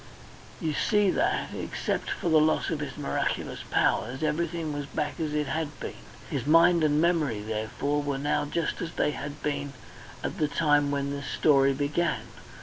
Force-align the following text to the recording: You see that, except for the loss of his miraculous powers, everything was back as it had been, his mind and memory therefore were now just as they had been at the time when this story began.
You 0.59 0.73
see 0.73 1.11
that, 1.11 1.49
except 1.53 2.09
for 2.09 2.27
the 2.29 2.39
loss 2.39 2.71
of 2.71 2.79
his 2.79 2.97
miraculous 2.97 3.59
powers, 3.69 4.23
everything 4.23 4.73
was 4.73 4.87
back 4.87 5.19
as 5.19 5.35
it 5.35 5.45
had 5.45 5.79
been, 5.79 5.93
his 6.27 6.47
mind 6.47 6.83
and 6.83 6.99
memory 6.99 7.39
therefore 7.43 8.01
were 8.01 8.17
now 8.17 8.45
just 8.45 8.81
as 8.81 8.93
they 8.93 9.11
had 9.11 9.43
been 9.43 9.73
at 10.23 10.39
the 10.39 10.47
time 10.47 10.89
when 10.89 11.11
this 11.11 11.27
story 11.27 11.73
began. 11.73 12.23